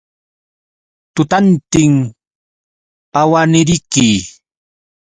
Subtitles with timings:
[1.13, 1.93] Tutantin
[3.21, 4.07] awaniriki.